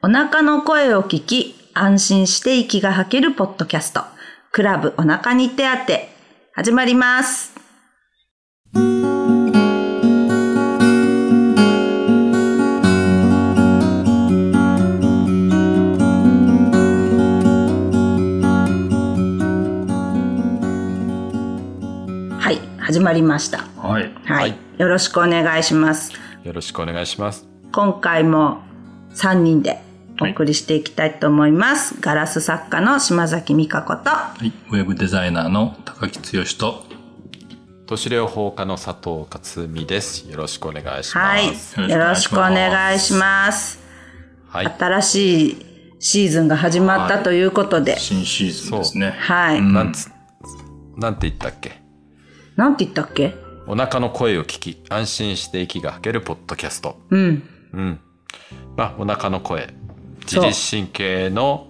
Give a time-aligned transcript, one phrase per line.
[0.00, 4.02] お腹の声を聞き、安心して息が吐けるポッドキャスト、
[4.52, 6.08] クラブお腹に手当て、
[6.52, 7.52] 始まります。
[22.38, 23.64] はい、始まりました。
[23.76, 24.14] はい。
[24.24, 26.12] はい、はいよろしくお願いします。
[26.44, 27.48] よろしくお願いします。
[27.72, 28.62] 今回も
[29.14, 29.87] 3人で
[30.20, 31.94] お送りしていきたいと思います。
[32.00, 34.52] ガラス作家の島崎美香子と、はい。
[34.70, 36.84] ウェブデザイナーの高木剛と、
[37.86, 40.28] 都市療法家の佐藤克美です。
[40.28, 41.80] よろしくお願いしまはい、す。
[41.80, 43.78] よろしくお願いします。
[44.48, 44.66] はい。
[44.66, 45.66] 新しい
[46.00, 49.14] シーズンが始まったということで、新シーズンですね。
[49.18, 50.10] はい、うんなんつ、
[50.96, 51.80] なんて言ったっけ？
[52.56, 53.34] なんて言ったっけ？
[53.66, 57.00] お腹の声を聞き、安心して息が吐けるポッドキャスト。
[57.10, 57.42] うん、
[57.72, 58.00] うん。
[58.76, 59.74] まあ、お腹の声。
[60.28, 61.68] 自律神経の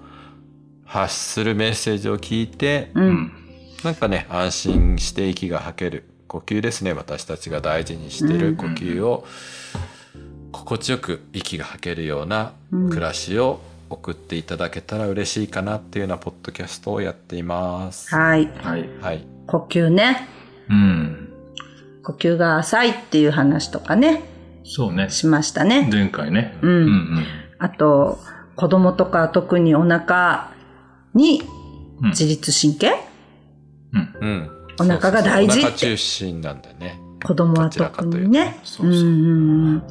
[0.85, 3.33] 発するメッセージを聞いて、うん、
[3.84, 6.05] なんかね、安心して息が吐ける。
[6.27, 6.92] 呼吸ですね。
[6.92, 9.25] 私たちが大事にしている呼吸を、
[10.53, 18.15] 心地よく息が吐けるような暮らしを送っていただけたら嬉しいかなっていうようなポッドキャストをやっています。
[18.15, 18.89] はい、はい。
[19.00, 19.27] はい。
[19.47, 20.28] 呼吸ね、
[20.69, 21.33] うん。
[22.03, 24.22] 呼吸が浅いっていう話とかね、
[24.65, 25.09] そうね。
[25.09, 25.89] しましたね。
[25.91, 26.59] 前回ね。
[26.62, 27.25] うんうん
[27.61, 28.20] あと、
[28.59, 30.53] 子供とか特にお腹
[31.14, 31.42] に
[32.03, 32.92] うん自律神経、
[33.92, 34.15] うん。
[34.20, 34.50] うん。
[34.81, 35.61] お腹が大事？
[35.61, 37.00] ってお腹中心なんだよね。
[37.25, 38.59] 子供は特にね。
[38.65, 39.83] そうそううん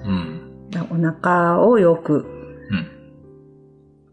[0.90, 2.26] お腹をよく
[2.70, 2.88] うん。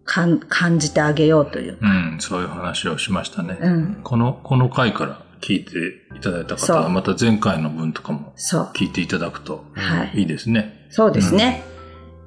[0.04, 1.78] かん感じてあげようという。
[1.80, 2.16] うん。
[2.20, 3.58] そういう話をしましたね。
[3.60, 4.00] うん。
[4.04, 5.72] この、この回から聞いて
[6.16, 8.70] いただいた方は、また前回の分とかもそう。
[8.74, 10.20] 聞いていただくとはい。
[10.20, 10.86] いいですね。
[10.90, 11.62] そうですね。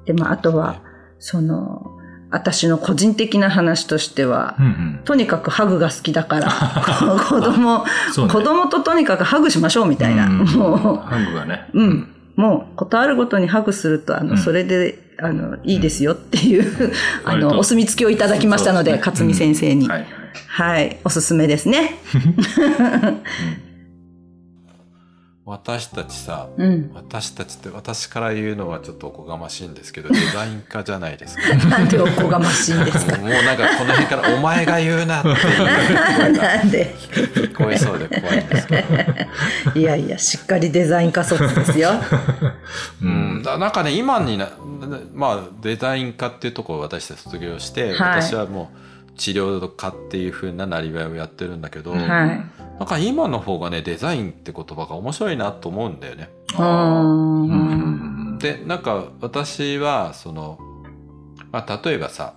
[0.04, 0.82] でも、あとは、
[1.18, 1.87] その、
[2.30, 5.00] 私の個人的な話としてはう、んうん。
[5.04, 6.50] とにかくハグが好きだから、
[7.28, 10.26] 子供、ね子供ととにかくハグしましょうみたいな。
[10.26, 11.68] うんもハグがね。
[11.72, 12.08] う、うん。
[12.36, 16.92] もう、ことあるごとにハグすると、あの、うんそれで、あの、いいですよっていう、
[17.24, 19.88] あの、お墨付きをいただきましたので、ですね勝美先生に。
[19.88, 20.06] はい。
[20.46, 20.98] はい。
[21.04, 21.96] おすすめですね。
[25.50, 26.90] 私たちさ、うん。
[26.94, 31.54] 私たちって私から言うのはちょっとおこがましいんですけど、 デザイン科じゃないですか。
[31.68, 33.16] なんでおこがましいんですか？
[33.16, 35.32] もうなんかこの辺から「お前が言うな」ってい
[36.28, 36.94] うなんで？
[37.10, 38.84] 聞こえそうで怖いんですけ
[39.74, 41.92] ど、いやいや、しっかりデザイン科卒ですよ。
[43.02, 44.50] う うん、だなんかね今にな
[45.14, 48.78] まあデザイン科っていうところを私たち卒業して、はい私はもう
[49.18, 52.40] 治療科っていう風ななりわいをやってるんだけど、はい。
[52.78, 56.30] なんか今の方がねデザインって言葉が面白いなと思うんだよね。
[58.38, 60.58] でなんか私はその、
[61.50, 62.34] まあ、例えばさ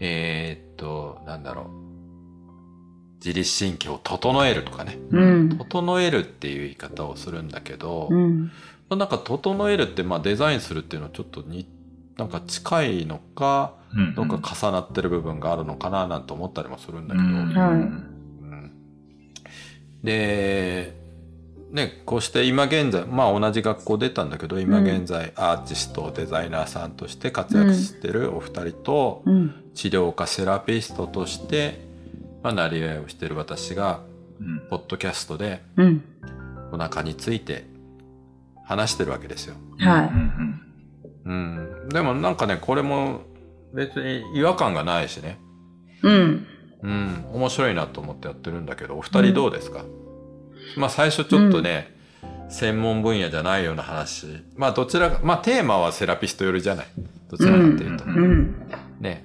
[0.00, 1.84] えーっとなんだろう。
[3.24, 4.98] 自律神経を整えるとかね。
[5.10, 5.56] うん。
[5.56, 8.50] 整えるっていう言い方をするんだけど、うん。
[8.90, 11.66] なんか整えるってまあデザインするっていうのはちょっとに
[12.18, 14.14] なんか近いのかうん。
[14.14, 17.54] どっか重なってる部分があるのかななんて思ったりもするんだけど、うん。
[17.54, 17.70] はい。
[17.70, 18.13] うん
[20.04, 20.92] で、
[21.72, 29.64] ね、こうして今現在、まあ同じ学校出たんだけど、今現在アーティスト、デザイナーさんとして活躍してるお二人と、うん。
[29.74, 31.80] 治療家、セラピストとして、
[32.44, 34.00] まあ、なりわいをしてる私が、
[34.40, 36.04] うんポッドキャストでうん。
[36.70, 37.64] お腹について
[38.64, 39.54] 話してるわけですよ。
[39.78, 40.60] はいうん
[41.24, 41.88] うん。
[41.88, 43.22] でもなんかね、これも
[43.72, 45.38] 別に違和感がないしね。
[46.02, 46.46] うん。
[46.84, 49.84] うん、面白いなと思ってやってるんだけど、お二人どうですか、
[50.76, 51.96] まあ最初ちょっとね、
[52.50, 54.26] 専門分野じゃないような話。
[54.54, 56.86] まあどちらか、まあテーマはセラピスト寄りじゃない？
[57.30, 58.04] どちらかというと。
[58.04, 58.54] うんうん。
[59.00, 59.24] ね。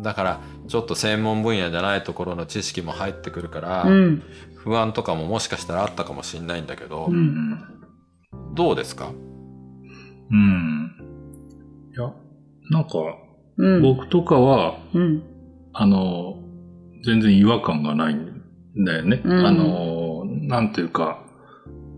[0.00, 4.22] だから、ちょっと専門分野じゃないところの知識も入ってくるから、うん。
[4.54, 7.64] 不安とかももしかしたらあったかもしれないんだけど、うんうん
[8.54, 9.10] どうですか？
[10.30, 10.92] うん。
[11.96, 12.12] いや、
[12.70, 12.90] なんか、
[13.58, 13.82] うん。
[13.82, 15.22] 僕とかは、うん。
[15.72, 16.38] あの、
[17.04, 18.42] 全然違和感がないん
[18.84, 19.20] だよね。
[19.24, 21.22] うんあの、なんていうか、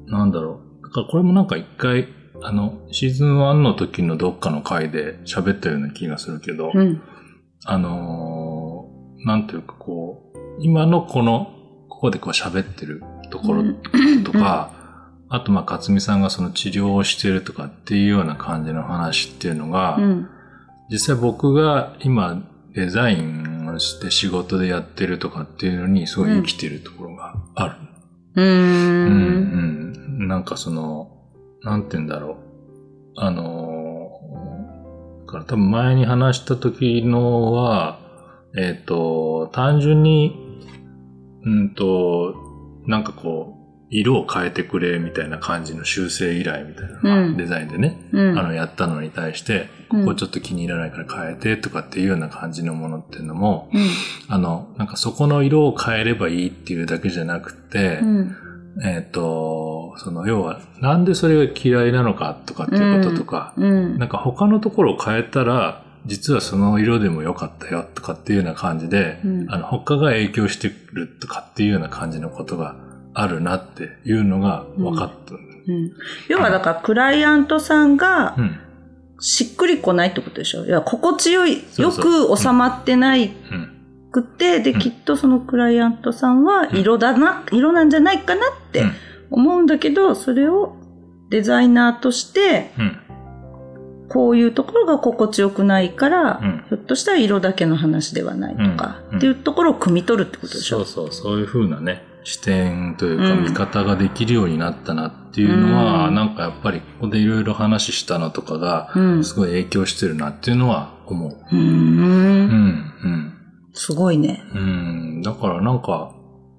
[0.07, 0.87] なんだろう。
[0.87, 2.09] だからこれもなんか一回、
[2.43, 7.03] あの、シーズン1の時のどっかの回で喋ったような気がするけど、うん。
[7.65, 11.53] あのーなんていうかこう、今のこの、
[11.89, 13.65] ここでこう喋ってるところ
[14.25, 14.73] とか、
[15.29, 20.29] あとまあ、勝美さんがその治療をしてるとかっていうような感じの話っていうのが、うん。
[20.91, 22.43] 実際僕が今
[22.75, 27.75] デザインをして仕事でやってるとかっていうのにすごい生きてるところがある。
[28.35, 28.45] うー。
[28.45, 30.29] うんんうん。
[30.29, 31.11] なんかその、
[31.63, 32.37] なんて言うんだろう。
[33.17, 38.01] あのー、だから多分前に話した時のは、
[38.57, 40.61] えっ、と、単純に、
[41.45, 42.35] うんと、
[42.87, 43.58] なんかこう、
[43.91, 48.39] 色を変えてくれみたいな感じの修正依頼みたいなうんデザインでね、うん。
[48.39, 53.89] あの、やったのに対して、うんここちょっと気に入らないから変えてとかっていうような感じのものっていうのも、うん。
[54.29, 58.37] あの、なんかそこの色を変えればいいっていうだけじゃなくて、うん。
[58.85, 63.99] えっ、と、その、要は、なんでそれが嫌いなのかとかっていうこととか、うん。
[63.99, 72.77] なんか他のところを変えたら、実はその色でも良かったよとかっていうような感じで、うんあの、他が影響してくるとかっていうような感じのことが
[73.21, 75.35] あるなっていうのが分かった。
[75.35, 75.93] うん。
[76.29, 78.59] 要はだから、クライアントさんがうん。
[79.21, 80.65] しっくりこないってことでしょ？
[80.65, 84.11] いや、心地よい、よく収まってないうん。
[84.13, 84.79] くて、で、うん。
[84.79, 88.93] きっとそのクライアントさんは色だな、色なんじゃないかなってうん。
[89.31, 90.77] 思うんだけど、それを
[91.31, 92.97] デザイナーとして、うん。
[94.09, 96.65] こういうところが心地よくないから、うん。
[96.69, 99.19] ひょっとしたら色だけの話ではないとか、うん。
[99.19, 100.85] っていうところを汲み取るってことでしょ？
[100.85, 109.25] そうそう、そういうふうなね、視点というかうん見方ができるようになったなっていうのは、うんなんかやっぱりここでいろいろ話したのとかが、うん。
[109.25, 111.31] すごい影響してるなっていうのは思う。
[111.31, 111.57] うー。
[111.57, 113.35] うんん、
[113.73, 114.43] すごいね。
[114.53, 114.61] うん。
[114.61, 114.63] う
[115.19, 115.23] ん。
[115.23, 116.15] だからなんか、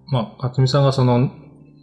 [0.08, 1.32] まあ、かつみさんがその、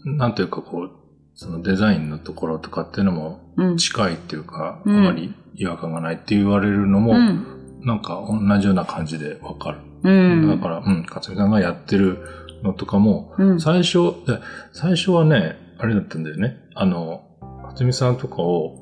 [0.05, 0.91] なんていうかこう、
[1.35, 3.77] そのデザインのところとかっていうのもうん。
[3.77, 7.81] 近いっていうか、うんあまり違和感がないって言われるのも、うん。
[7.83, 9.79] なんか同じような感じでわかる。
[10.03, 10.49] うん。
[10.49, 14.41] だから、うん、かつみさんがやってるのとかも、うん最初、で
[14.73, 16.57] 最初はね、あれだったんだよね。
[16.75, 17.23] あの、
[17.67, 18.79] かつみさんとかを、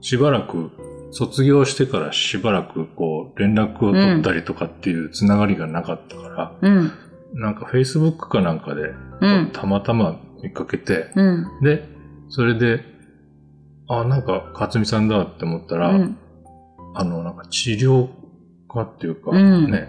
[0.00, 0.70] しばらく、
[1.10, 6.92] 卒業してからしばらく、こう、連絡を取ったりとかっていうつながりがなかったから、うん。
[7.34, 8.90] なんか Facebook かなんかで、
[9.20, 9.50] うん。
[9.52, 11.46] たまたま見かけて、うん。
[11.62, 11.88] で、
[12.28, 12.82] それで、
[13.88, 16.18] あ、なんか、かつみさんだって思ったら、うん
[16.98, 18.08] あの、なんか治療
[18.68, 19.88] 家っていうか、うんね。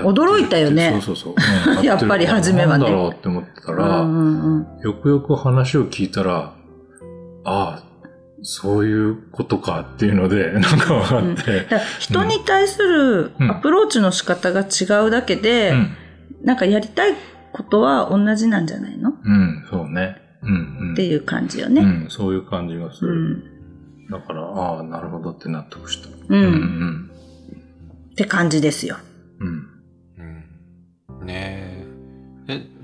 [0.00, 1.78] 驚いたよねそうそうそう。
[1.78, 6.54] うん やっぱり初めはねなんだろうって思ったら、うんうんうんよくよく話を聞いたら、
[7.44, 7.82] ああ、
[8.42, 11.58] そういうことかっていうので、 なんか分かって。
[11.60, 15.90] だから人に対するアプローチの仕方が違うだけで、うん。
[16.44, 17.14] なんかやりたい
[17.52, 19.10] ことは同じなんじゃないの？
[19.10, 20.16] っうん、そうね。
[20.42, 20.94] うん、うん。
[20.96, 21.82] ていう感じよね。
[21.82, 23.12] うん、そういう感じがする。
[23.12, 23.42] うん。
[24.10, 26.08] だから、ああ、なるほどって納得した。
[26.28, 26.42] うん。
[26.42, 27.10] うん、うん。
[28.10, 28.96] って感じですよ。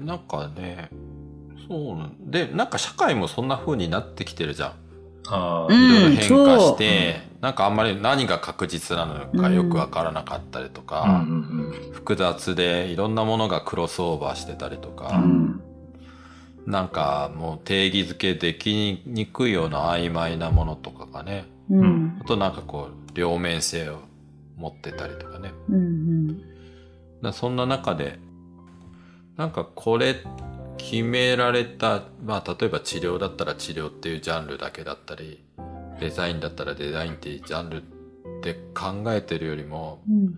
[0.09, 0.89] なんかね、
[1.69, 4.73] そうなんで、なんか社会もそんな風になってきてるじゃん。
[5.29, 15.63] ああ、うんいろいろ変化して、なんかあんまり何が確実なのかよくわからなかったりとうん、か、うん、複雑でいろんなものがクロスオーバーしてたりとか、うん。
[16.65, 22.19] なんかもう定義づけできにくいような曖昧なものとかがね、うん。
[22.23, 23.99] あとなんかこう両面性を
[24.57, 25.53] 持ってたりとかね。
[25.69, 26.29] うん。
[26.29, 26.49] だか
[27.25, 28.19] らそんな中で、
[29.39, 30.17] なんかこれ
[30.79, 35.45] 決められた、まあ例えば治療だったら治療っていうジャンルだけだったり、
[36.01, 37.85] デザインだったらデザインっていうジャンルっ
[38.43, 40.35] て考えてるよりも、うん。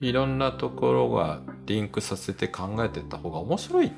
[0.00, 3.92] いろんなところがリンクさせて考えてった方が面白い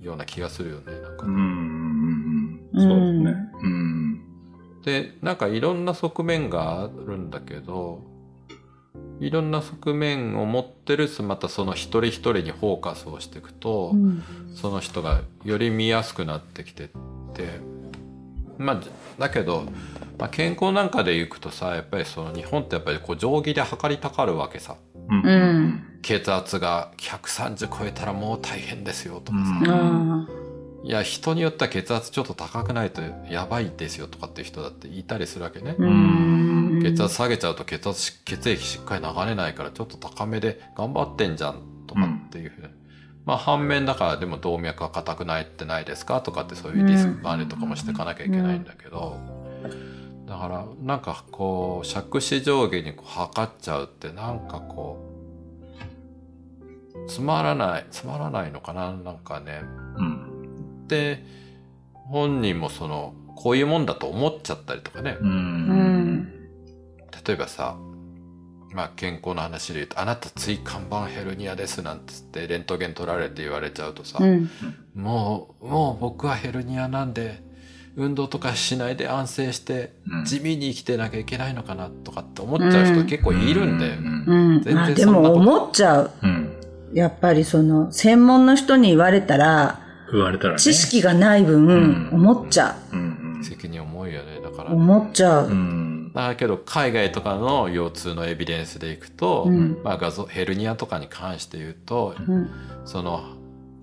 [0.00, 0.92] ような気がするよね。
[1.00, 1.34] なんかうん。
[1.34, 2.82] うん、うん。
[2.82, 3.34] そうですね。
[3.62, 4.22] うん。
[4.82, 8.02] で、なんかいろんな側面があるんだけど、
[9.20, 14.22] いろんな側面を持ってる、またその一人一人にフォーカスをしていくと、うん。
[14.54, 16.88] その人がより見やすくなってきてっ
[17.34, 17.60] て、
[18.56, 18.80] まあ、
[19.18, 19.64] だけど、
[20.18, 24.76] まあ、健康なんかで行くとさ、やっぱりその日本ってやっぱりこう定規で測りたかるわけさ。
[25.10, 25.22] うん。
[25.22, 25.84] うん。
[26.02, 29.44] 血圧が130超えたらもう大変ですよとかさ。
[29.62, 30.26] うんあ
[30.82, 35.82] いや、人によっては血圧ちょっと高くないとやばいですよとかっていう人だっていたりするわけねあ。。
[35.82, 36.49] うん。
[36.82, 42.68] 血圧下げちゃうと血圧し血液しっかり流れないからちょっと高めで頑張ってんじゃんとかっていうふうに、
[43.24, 49.16] まあ反面だからでも動脈は硬くないってないですかとかってそういうリスク管理とかもしていかなきゃいけないんだけど、
[50.26, 55.10] だからなんかこう尺子定規にこう測っちゃうってなんかこう
[57.08, 58.92] つまらないつまらないのかな？
[58.92, 59.62] なんかね。
[59.96, 60.86] うん。
[60.86, 61.24] で
[61.92, 65.24] 本人もそのこういうもんだと思っちゃったりとかね、う。
[65.24, 66.19] うんん。
[67.30, 67.76] 例えばさ、
[68.74, 74.50] まあ健康の話で言うと、あなた椎間板ヘルニアですなんつってレントゲン取られて言われちゃうとさ、うん。
[74.96, 77.40] もう、もう僕はヘルニアなんで、
[77.96, 83.92] 運動とかしないで安静してうん地味に生きてなきゃいけないのかなとかって思っちゃう人結構いるんだよ。
[83.98, 84.62] うんうん。
[84.62, 86.10] 全然あでも思っちゃう。
[86.20, 86.56] うん。
[86.92, 89.78] やっぱりその、専門の人に言われたら、
[90.10, 90.58] 言われたらね。
[90.58, 94.40] 知識がない分、うん思っちゃうん責任重いよね。
[94.42, 94.66] だかう。
[94.66, 95.46] ら、思っちゃう。
[95.48, 95.89] うん。
[96.10, 96.14] うん。
[96.14, 102.50] だけど海外とかの腰痛のエビデンスでいくと、うんまあ、画像ヘルニアとかに関して言うとうん。
[102.84, 103.22] その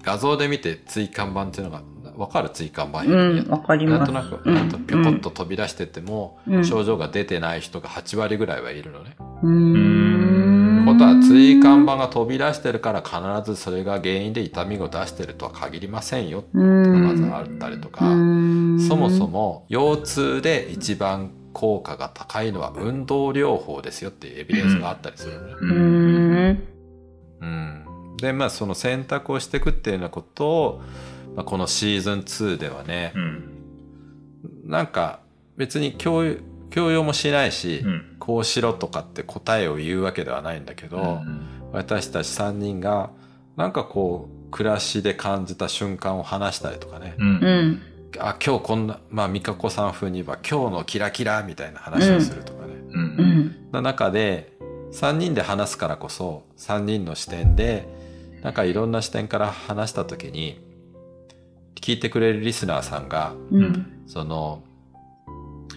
[0.03, 1.81] 画像で見て椎間板っていうのが
[2.17, 3.47] 分かる椎間板ヘうルニアん。
[3.49, 3.99] わかります。
[3.99, 9.15] なんとなく、うんなんとぴょこっと飛び出してても、うん症状が出てない人が8割ぐらいはいるのね。
[9.43, 9.49] うー
[10.03, 10.85] ん。
[10.87, 17.01] ことは椎間板が飛び出してるから必ずそれが原因で痛みを出してるとは限りませんよってういうのん。
[17.03, 19.27] がまずあったりとか、うんそもそ。
[19.27, 25.53] も腰痛で一番効果が高いのは運動療法ですよっていうエビデンスがあったりするのね。
[25.59, 26.63] うーん。
[27.41, 27.45] う
[28.13, 30.81] ん、でまあその選択をしていくっていうようなことを、
[31.35, 34.69] まあ、このシーズン2ではね、うん。
[34.69, 35.21] なんか
[35.55, 36.35] 別に強
[36.69, 38.15] 強要もしないし、うん。
[38.19, 41.21] こうしろとかって答えを言うわけではないんだけど、
[41.71, 43.09] 私たち3人が
[43.55, 47.81] なんかこう暮らしで感じた瞬間を話したりとかね、うん。
[48.17, 48.27] うん。
[48.27, 52.93] あ今日こんなまあ美香子さん風に言えば今日のキラキラみたいな話をするとかね、う。
[52.93, 53.55] うんん。
[53.71, 54.53] の中で
[54.91, 57.87] 3人で話すからこそ3人の視点で
[58.41, 60.61] なんかいろんな視点から話した時に
[61.75, 64.03] 聞いてくれるリスナーさんがうん。
[64.07, 64.63] その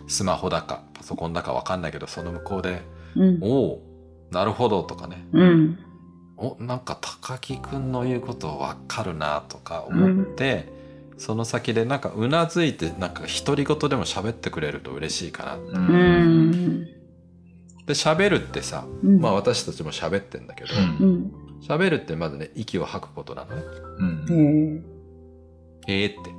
[0.07, 2.83] スマホだかパソコンだかわかんないけどその向こうで
[3.17, 3.83] うん「おお
[4.31, 5.79] なるほど」とかねうん。
[6.37, 10.73] 「おなんか高木くんの言うことわかるな」とか思って、
[11.21, 15.57] その先でなんかうなずいてなんか独り言でも喋ってくれると嬉しいかな。
[15.57, 15.61] う。
[15.61, 16.85] うんん。
[17.85, 21.31] で喋るってさ、うんまあ私たちも喋ってんだけど、うん。
[21.63, 23.63] 喋るってまずね息を吐くことなのね。
[23.99, 24.85] うん。
[25.89, 26.05] へえ。
[26.05, 26.31] えーって。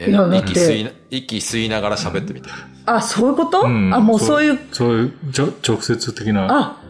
[0.00, 2.50] えいやだって息吸いな息吸いながら喋ってみて。
[2.84, 3.62] あ、そういうこと？
[3.62, 6.46] うんあ、もうそういう、そういう、ちょ、直接的な。
[6.50, 6.82] あ、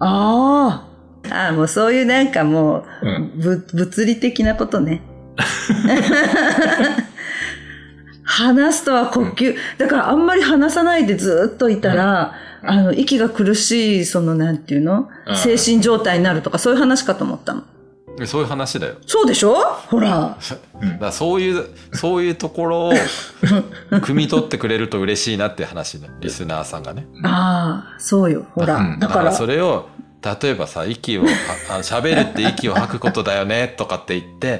[0.00, 0.90] あ
[1.30, 1.48] あ。
[1.48, 5.00] あもうそういうなんかもう、うんぶ物理的なことね。
[8.24, 9.54] 話すとは呼吸。
[9.78, 15.08] だからあんまり話さないでずっといたら、あの、息が苦しい、その、なんていうの？
[15.26, 17.62] うん精神状態になるとか、そういう話かと思ったの。
[18.18, 18.94] でそういう話だよ。
[19.06, 19.54] そうでしょ？
[19.54, 20.38] ほら。
[21.00, 22.92] だそういう、そういうところを、
[23.92, 26.08] 汲み取ってくれると嬉しいなって話ね。
[26.20, 27.06] リスナーさんがね。
[27.24, 28.46] ああ、そうよ。
[28.54, 28.76] ほら。
[28.76, 29.88] うんだから、それを、
[30.42, 31.24] 例えばさ、息を、
[31.82, 34.58] 喋るって息を吐くことだよね、 とかって言って、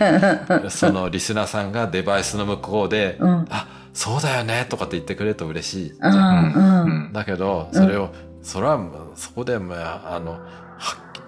[0.71, 5.93] そのリスナーさんがデバイスの向こうで、うんあ、そうだよね、とかって言ってくれると嬉しい。
[5.93, 6.83] うん、うん。
[6.85, 8.11] うんだけど、それを、
[8.43, 8.79] それは、
[9.17, 9.75] そこで、ま
[10.07, 10.39] あ、あの、は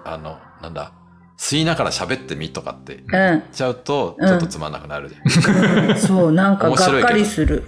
[0.05, 0.91] あの、なんだ、
[1.39, 5.89] 吸いながら喋ってみとかって言っちゃうと、うんちょっとつまんなくなるじゃん。
[5.91, 5.97] うん。
[5.97, 7.63] そう、なんか面白いけどがっかりする。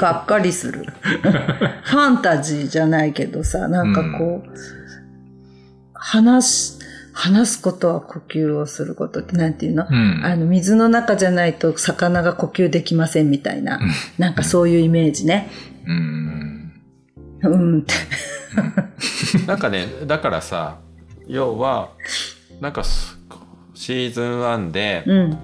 [0.00, 0.84] がっかりする。
[1.82, 4.58] ファンタジーじゃないけどさ、なんかこう、
[6.06, 6.78] 話し、
[7.14, 13.80] 話すことは呼吸をすることってなんていうの、うんあの、水の中じゃないと魚が呼吸できませんみたいな、
[14.18, 15.48] なんかそういうイメージね。
[15.86, 16.72] うん。
[17.42, 17.94] うんって。
[19.46, 20.76] なんかね、だからさ、
[21.26, 21.88] 要は、
[22.60, 23.18] なんかす、
[23.74, 25.38] シーズン1で、うん。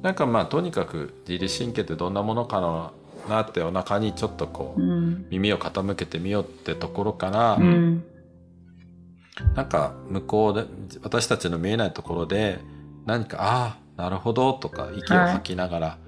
[0.00, 2.92] なんかまあ、とにかく自律神経ってどんなものか
[3.28, 5.26] なってお腹にちょっとこう、うん。
[5.28, 8.04] 耳を傾けてみようってところから、うん。
[9.54, 10.64] なんか向こうで
[11.02, 12.58] 私たちの見えないところで
[13.06, 15.98] 何か「ああなるほど」とか息を吐きながら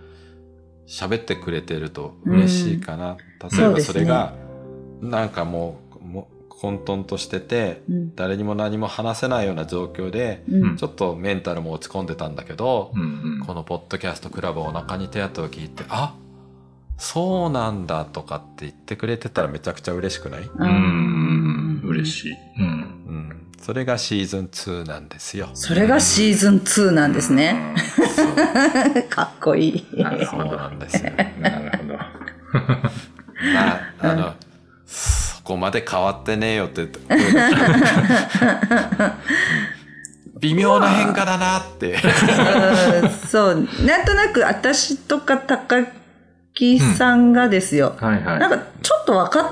[0.87, 3.17] 喋ってくれてると嬉しいかな、
[3.57, 4.35] 例えばそれが
[5.01, 5.93] なんかもう
[6.63, 8.15] 混沌としててうん。
[8.15, 10.77] 誰にも何も話せないような状況でうん。
[10.77, 13.43] ちょっとメンタルも落ち込んでたんだけど、うん。
[13.45, 16.15] このポッドキャストクラブお腹に手当を聞いて「あ
[16.99, 21.81] そうなんだ」とかって言ってくれてたらめちゃくちゃ嬉しくない、うん。
[21.85, 22.33] 嬉しい。
[22.61, 22.92] うん。
[23.63, 25.51] うん、それがシーズン2なんですよ。
[25.55, 27.75] それがシーズン2なんですね。
[29.09, 29.87] かっこいい。
[29.91, 30.57] そうなるほど。
[30.57, 31.13] なんですよ。
[31.41, 31.95] なるほど。
[33.55, 34.35] まあ、あの、
[34.87, 36.89] そこまで変わってねえよって、
[40.41, 41.93] 微妙な変化だなって。
[41.93, 41.97] う
[43.07, 43.69] んそう。
[43.87, 45.87] なんとなく私とか高
[46.55, 47.95] 木さんがですよ。
[47.99, 48.39] はいはい。
[48.41, 49.51] なんかちょっと分かっ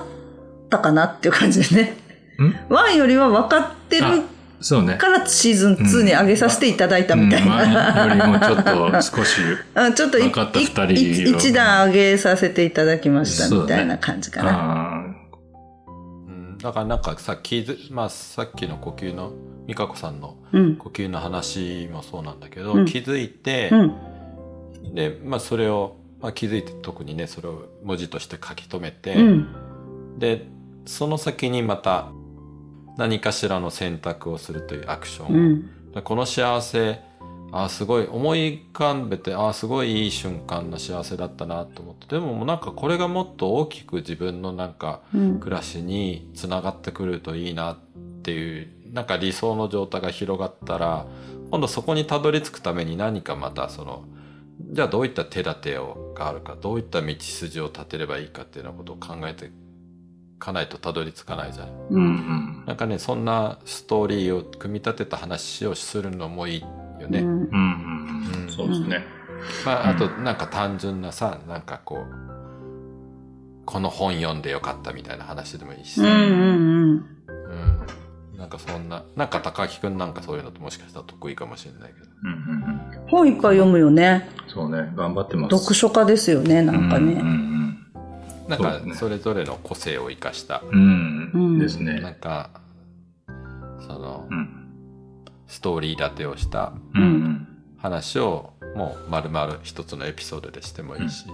[0.68, 1.99] たかなっていう感じでね。
[2.44, 2.56] ん？
[2.68, 4.22] ワンよりは分かってるあ
[4.60, 4.96] そうね。
[4.96, 7.62] からシーズン2に上げさせていただいたみたいな。
[7.64, 9.40] うん前よりもちょっと少し、
[9.74, 14.50] うんちょっとい分かったい二人をい一段上げさせていただきましたみたいな感じかな。
[14.52, 15.04] あ
[15.86, 19.32] うんだからなんかさ、気づ、まあさっきの呼吸の、
[19.66, 20.76] 美香子さんのうん。
[20.76, 23.76] 呼吸の話もそうなんだけど、うん気づいて、う
[24.90, 24.94] ん。
[24.94, 30.18] で、まあそれを、まあ気づいて特にね、それを文字として書き留めて、うん。
[30.18, 30.46] で、
[30.84, 32.08] その先にまた
[33.00, 35.26] 何かしらの選択をするというアクション。
[35.26, 36.02] をうん。
[36.04, 37.00] この幸せ
[37.50, 42.06] あすごい思い浮かべてあすごいいい瞬間の幸せだったなと思って。
[42.08, 45.40] でももうなんかこれがもっと大きく自分のなんかうん。
[45.40, 47.78] 暮らしにつながってくるといいなっ
[48.22, 51.06] ていうなんか理想の状態が広がったら
[51.50, 54.04] 今度そこにたどり着くために何かまたその
[54.72, 59.48] じゃあどういった手立てをがあるかどういった道筋を立てればいいかっていうようなことを考えてい
[60.40, 61.68] かないとたどり着かないじゃん。
[61.68, 62.02] ううん。
[62.02, 66.60] んなんかねそんなストーリーを組み立てた話をするのもいい
[67.00, 67.20] よね。
[67.20, 67.26] うん。
[67.26, 67.36] うん
[68.44, 69.04] うんそうですね。
[69.64, 76.00] まあ、あとうなんか単純なさなんかこうこの本読んでよかったみたいな話でもいいし。
[76.00, 76.90] さ、うんうんうん。
[78.32, 78.38] うん。
[78.38, 82.06] なんかそんななんか高木くんなんかそういうのってもしかしたら得意かもしれないけど。
[82.24, 83.08] うんうんうん。
[83.08, 84.28] 本いっぱい読むよね。
[84.48, 85.56] そうね、頑張ってます。
[85.56, 87.49] 読書家ですよねなんかうんうねん
[88.50, 91.58] なんかそれぞれの個性を生かした、うん。
[91.58, 92.16] ですなんね。
[92.20, 92.50] か
[93.86, 94.56] そのうん。
[95.46, 96.72] ストーリー立てをした。
[97.80, 101.24] 話をもう丸々一つのエピソードでしてもいいし、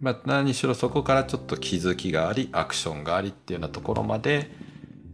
[0.00, 4.50] まあ、何しろそこからちょっと気づきがありアクションがありっていうようなところまで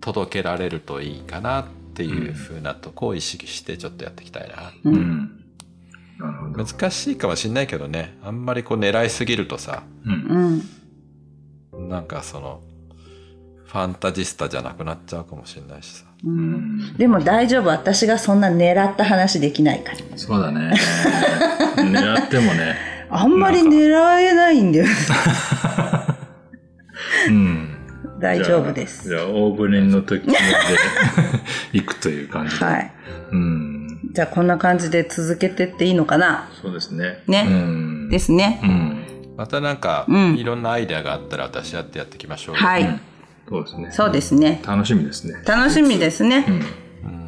[0.00, 4.72] 届けられるといいかなっていうふうなとこを意識してちょっとやっていきたいな。
[4.84, 5.44] ううん。
[6.56, 10.12] 難しいかもしんないけどねあんまりこう狙いすぎるとさうん。
[11.72, 12.60] うんなんかその
[13.64, 16.96] ファンタジスタじゃなくなっちゃうかもしれないしさううんん。
[16.96, 20.74] でも大丈夫私がそんな狙った話できないからそうだね。
[21.76, 22.76] 狙ってもね。
[23.08, 24.86] あんまり狙えないんだよ
[27.28, 27.68] うん。
[28.20, 30.38] 大丈夫ですじゃあ、じゃあオープニングの時まで
[31.72, 32.64] 行くという感じで。
[32.64, 32.92] はい
[33.32, 33.69] うん。
[34.12, 36.48] じゃあこんな感じで続けてっていいのかな？
[36.60, 37.22] そうですね。
[37.26, 38.08] ねうん。。
[38.10, 39.34] ですすねうん。
[39.36, 43.00] またなんかうんいろんなアイデアがあったら私やってやっていきましょうよはいうん
[43.48, 43.90] そうですね。
[43.92, 45.42] そうですね楽しみですね。
[45.46, 46.44] 楽しみですね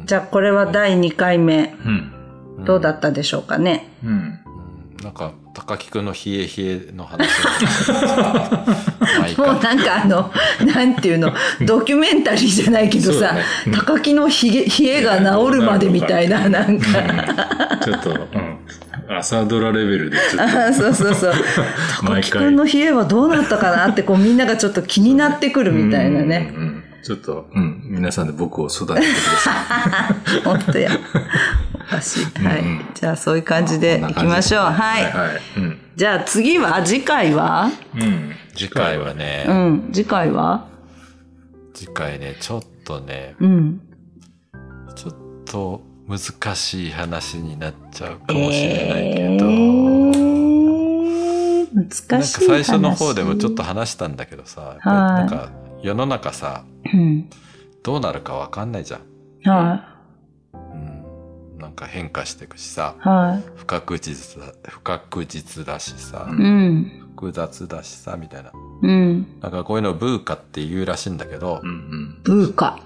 [0.05, 2.65] じゃあこれは第2回目うん。
[2.65, 3.89] どうだったでしょうかね？
[4.03, 4.09] うん。
[4.09, 4.39] うん
[5.03, 7.29] なんか高木くんの冷え冷えの話
[9.37, 10.31] もうなんかあの、
[10.73, 11.31] なんていうの、
[11.61, 16.87] ドキュメンタリーじゃないけどさ、ねうん高木の冷え冷えが治るまでみたいな、なんか。
[17.83, 18.57] ちょっと、うん。
[19.15, 20.53] 朝ドラレベルでちょっと。
[20.67, 21.33] あ そうそうそう。
[22.01, 26.51] 高木くんの冷えはどうなったかなって、こうみんながちょっと気になってくるみたいなね。
[26.55, 26.83] うんうんうん。
[27.03, 27.81] ちょっと、うん。
[27.83, 29.07] 皆さんで僕を育ててくだ
[29.39, 29.51] さ
[30.45, 30.89] 本当や。
[31.99, 32.85] はいうん。
[32.93, 34.11] じゃあそういう感じでい。
[34.11, 34.63] いきましょう。
[34.63, 35.13] はい。
[35.95, 37.69] じゃあ次は、次回は？
[37.95, 38.33] うん。
[38.55, 39.89] 次回はね、うん。
[39.93, 40.67] 次回は？
[41.73, 43.81] 次回ねちょっとねうん。
[44.95, 50.13] ちょっと難しい話になっちゃうかもしれないけど、えー
[51.73, 52.11] 難しい話。
[52.11, 55.49] なんか最初の方でもちょっと話したんだけどさ、なんか
[55.81, 57.29] 世の中さうん。
[57.81, 59.01] どうなるかわかんないじゃん、
[59.49, 59.92] はうん、
[61.73, 63.09] なんか変化していくしさい。
[63.09, 66.31] は不確実だ不確実だしさ、い。
[66.31, 66.99] うん。
[67.15, 68.51] 複雑だしさみたいな
[68.83, 69.39] うん。
[69.41, 72.21] なんかこういうのをブーカって言うらしいんだけど、うんうん。
[72.23, 72.79] ブーカ。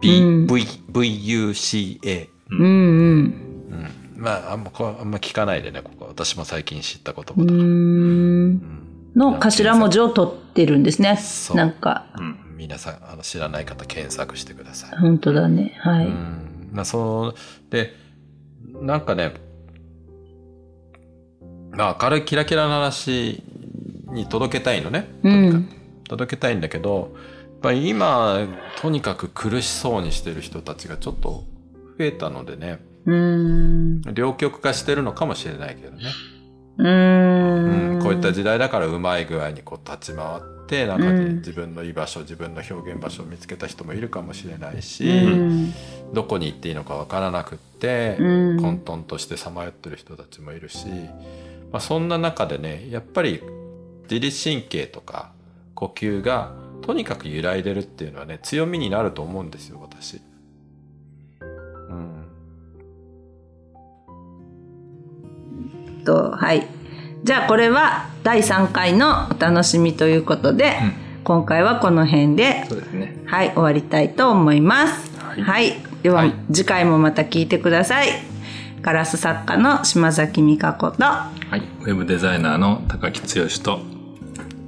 [0.00, 2.68] B うん V VUCA、うんうん。
[4.16, 7.54] うん、まああんまこうあんま聞かないでねここ私も最近知った言葉とか、うーん。
[7.54, 8.82] うん
[9.14, 11.54] の頭文字を取ってるんですねそ。
[11.54, 12.38] うなんか、うん。
[12.56, 14.98] 皆さんあの知らない方検索してください。
[14.98, 15.74] 本当だね。
[15.78, 16.55] はうい。
[16.72, 17.94] ん、まあそうで
[18.80, 19.34] なんかね
[21.70, 23.42] まあ明るいキラキラな話
[24.08, 25.68] に届けたいのね、うん。
[26.08, 28.46] 届けたいんだけどやっぱり今
[28.80, 31.44] とにかく苦しそうにしてる人たちがちょっと
[31.98, 32.80] 増えたのでね。
[34.12, 36.02] 両極化してるのかもしれないけどね、
[36.78, 38.02] うーうんん。
[38.02, 45.74] こういった時代だからうまい具合にこう立ち回って中にうん自分の居場所自分の表現場所を見つけた人もいるかもしれないし、うん。
[46.12, 50.86] どこに行っていいのかわからなくって、うん混沌としてさまよってる人たちもいるし、
[51.72, 53.42] まあ、そんな中でねやっぱり
[54.04, 55.32] 自律神経とか
[55.74, 56.52] 呼吸が
[56.82, 60.20] とにかく揺らいでるっていうのはね強みになると思うんですよ私。
[61.40, 61.94] う
[66.00, 66.66] ん、と、はい。
[67.24, 70.76] じゃあこれは第3回のお楽しみということで、
[71.24, 73.16] 今回はこの辺で、そうですね。
[73.26, 75.16] はい、終わりたいと思います。
[75.18, 75.34] は。
[75.42, 78.08] はいいでは、はい次回もまた聞いてください。
[78.80, 81.58] ガラス作家の島崎美香子と、はい。
[81.82, 83.80] ウェブデザイナーの高木剛と、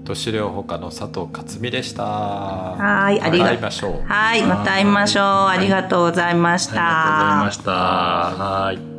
[0.04, 2.02] 都市療法家の佐藤克美でした。
[2.02, 4.02] ははいありがまた会いましょう。
[4.04, 5.24] はい、また会いましょう。
[5.24, 6.72] ありがとうございました。
[6.72, 8.44] ありがとうございました。
[8.44, 8.97] はい。